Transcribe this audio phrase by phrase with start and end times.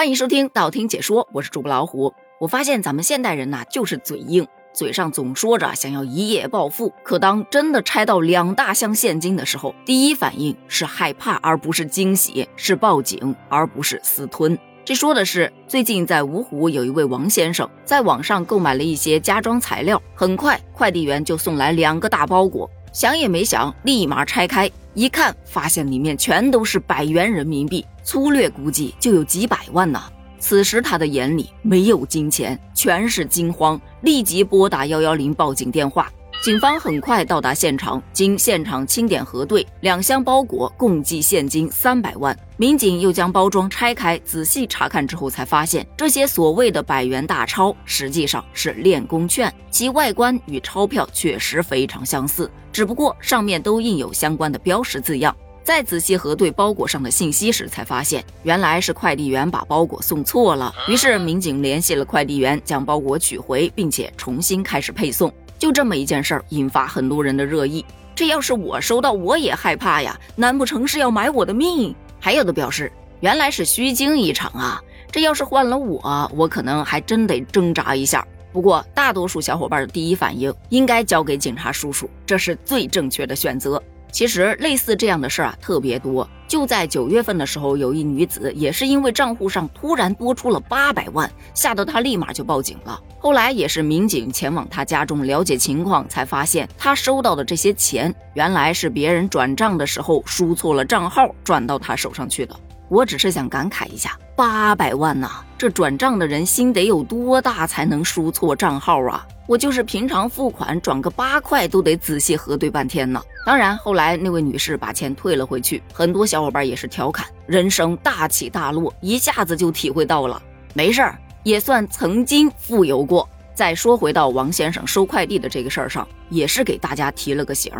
[0.00, 2.14] 欢迎收听道听解说，我是主播老虎。
[2.38, 14.58] 我发现咱们现代人呐，就是嘴硬，嘴上总说着想要一夜暴富，可当真的拆到两大箱现金的时候，第一反应是害怕，而不是惊喜；是报警，而不是私吞。
[14.86, 27.84] 这说的是最近在芜湖有一位王先生在网上购买了一些家装材料，很快快递员就送来两个大包裹，想也没想，立马拆开一看，发现里面全都是百元人民币。
[28.02, 30.02] 粗略估计就有几百万呢。
[30.40, 36.10] 此时他的眼里没有金钱，全是惊慌，立即拨打幺幺零报警电话。
[36.42, 42.34] 警方很快到达现场，经现场清点核对，两箱包裹共计现金三百万。
[42.56, 55.36] 民警又将包装拆开，仔细查看之后，才发现这些所谓的百元大钞实际上是练功券，其外观与钞票确实非常相似，只不过上面都印有相关的标识字样。
[55.62, 60.74] 再仔细核对包裹上的信息时，才发现原来是快递员把包裹送错了。
[60.88, 65.32] 于是民警联系了快递员，将包裹取回，并且重新开始配送。
[65.60, 67.84] 就这么一件事儿，引发很多人的热议。
[68.14, 70.18] 这要是我收到，我也害怕呀！
[70.34, 71.94] 难不成是要买我的命？
[72.18, 74.82] 还有的表示原来是虚惊一场啊！
[75.12, 78.26] 这要是换了我，我可能还真得挣扎一下。
[78.52, 83.80] 不过大多数小伙伴的第一反应应该交给警察叔叔，这是最正确的选择。
[84.12, 86.28] 其实类似这样的事儿啊特别多。
[86.48, 93.00] 就在九月份的时候，有一女子也是因为账户上突然多出了八百万，吓得她立马就报警了。
[93.20, 102.56] 后来也是民警前往她家中了解情况，才发现她收到的这些钱原来是别人转账的时候输错了账号，转到她手上去的。
[102.88, 109.24] 我只是想感慨一下，八百万呐，这转账的人心得有多大才能输错账号啊？
[109.46, 113.22] 我就是平常付款转个八块都得仔细核对半天呢。
[113.44, 120.40] 当然，后来那位女士把钱退了回去，很多小伙伴也是调侃：人生大起大落，一下子就体会到了。
[120.74, 123.28] 没事儿，也算曾经富有过。
[123.54, 127.72] 再说回到王先生收快递的这个事儿上，也是给大家提了个醒：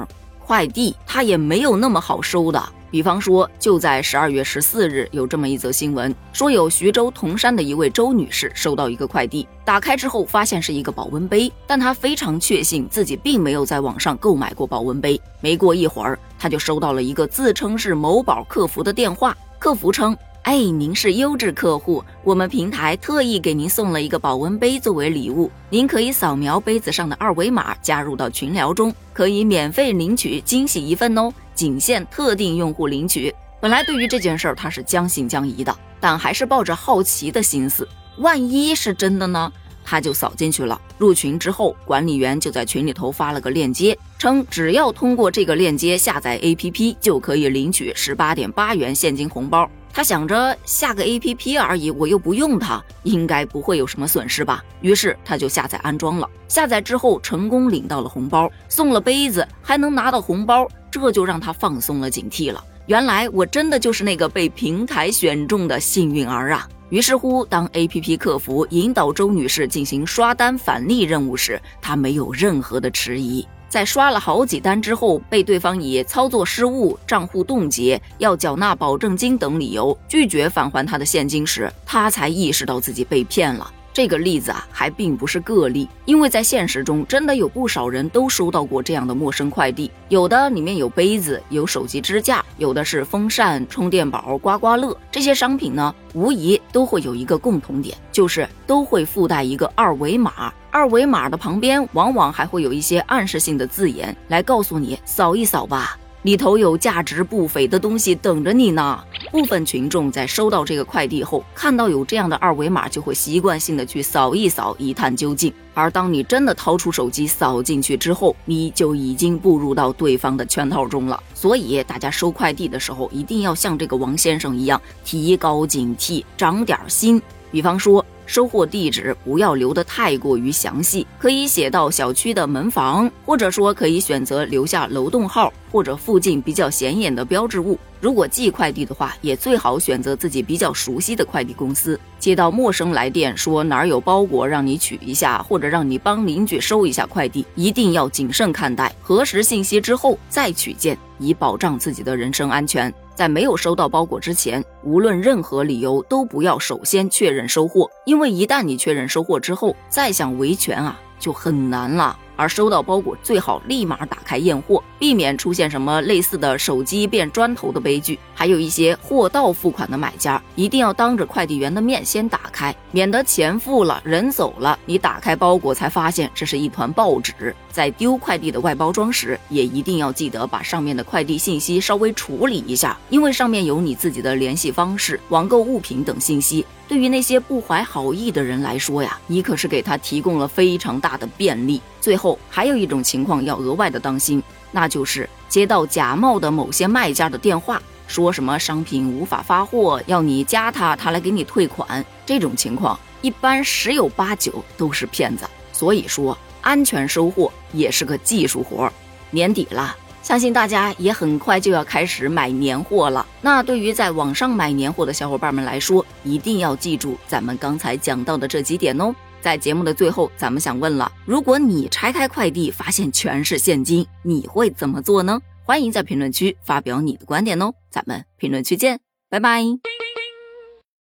[0.51, 2.61] 快递他也没有那么好收的。
[2.91, 15.21] 比方说，就在十二月十四日，有这么一则新闻，说有徐州铜山的一位周女士收到一个快递，打开之后发现是一个保温杯，但她非常确信自己并没有在网上购买过保温杯。
[15.41, 20.17] 没过一会儿，她就收到了一个自称是某宝客服的电话，客服称。
[20.51, 33.33] 哎，您是优质客户，我们平台特意给您送了一个保温杯作为礼物，您可以扫描杯子上的二维码加入到群聊中，可以免费领取惊喜一份哦，仅限特定用户领取。
[33.61, 37.87] 本来对于这件事儿他是将信将疑的，但还是抱着好奇的心思，
[38.19, 39.53] 万一是真的呢？
[39.85, 40.81] 他就扫进去了。
[40.99, 49.71] 入群之后，管理员就在群里头发了个链接，称只要通过这个链接下载 APP，就可以领取十八点八元现金红包。
[49.93, 54.65] 他想着下个 A P P 而已，我又不用它，应该不会有什么损失吧。
[54.81, 56.29] 于是他就下载安装了。
[56.49, 62.65] 下载之后成功领到了红包，送了杯子，还能拿到红包，这就让他放松了警惕了。
[62.87, 66.69] 原来我真的就是那个被平台选中的幸运儿啊！
[66.89, 73.47] 于是乎，当 A P P 客服引导周女士进行刷单返利任务时，他没有任何的迟疑。
[73.71, 83.73] 在刷了好几单之后，被对方以操作失误、账户冻结、要缴纳保证金等理由拒绝返还他的现金时，他才意识到自己被骗了。
[83.93, 94.97] 这个例子啊，还并不是个例，因为在现实中真的有不少人都收到过这样的陌生快递，有的里面有杯子、有手机支架，有的是风扇、充电宝、刮刮乐。
[95.11, 105.99] 这些商品呢，无疑都会有一个共同点，就是都会附带一个二维码，二维码的旁边往往还会有一些暗示性的字眼，来告诉你扫一扫吧。
[106.23, 109.03] 里头有价值不菲的东西等着你呢。
[109.31, 115.53] 部分群众在收到这个快递后，看到有这样的二维码，就会习惯性的去扫一扫，一探究竟。
[115.73, 121.23] 而当你真的掏出手机扫进去之后，你就已经步入到对方的圈套中了。
[121.35, 127.23] 所以，大家收快递的时候，一定要像这个王先生一样，提高警惕，长点心。
[127.51, 128.05] 比方说。
[128.31, 137.77] 收货地址不要留得太过于详细，可以写到小区的门房，或者说可以选择留下楼栋号或者附近比较显眼的标志物。
[138.01, 141.99] 如果寄快递的话，也最好选择自己比较熟悉的快递公司。
[142.21, 152.95] 接到陌生来电说哪儿有包裹让你取一下，或者让你帮邻居收一下快递，一定要谨慎看待，核实信息之后再取件，以保障自己的人身安全。
[153.21, 162.19] 在没有收到包裹之前，无论任何理由都不要首先确认收货，因为一旦你确认收货之后，再想维权啊就很难了。
[162.41, 168.19] 而收到包裹最好立马打开验货，避免出现什么类似的手机变砖头的悲剧。
[168.35, 177.55] 还有一些货到付款的买家，一定要当着快递员的面先打开，免得钱付了人走了，你打开包裹才发现这是一团报纸。
[177.71, 186.65] 在丢快递的外包装时，也一定要记得把上面的快递信息稍微处理一下，因为上面有你自己的联系方式、网购物品等信息。
[186.91, 191.81] 对于那些不怀好意的人来说呀，你可是给他提供了非常大的便利。
[192.01, 194.43] 最后还有一种情况要额外的当心，
[194.73, 202.05] 那就是接到假冒的某些卖家的电话，说什么商品无法发货，要你加他，他来给你退款。
[202.27, 205.49] 这种情况一般十有八九都是骗子。
[205.73, 208.93] 所以说，安全收货也是个技术活儿。
[209.31, 209.97] 年底了。
[210.23, 213.27] 相信大家也很快就要开始买年货了。
[213.41, 219.15] 那对于在网上买年货的小伙伴们来说，一定要记住咱们刚才讲到的这几点哦。
[219.41, 225.41] 在节目的最后，咱们想问了：如果你拆开快递发现全是现金，你会怎么做呢？
[225.65, 227.73] 欢迎在评论区发表你的观点哦。
[227.91, 229.01] 咱们评论区见，
[229.31, 229.63] 拜拜。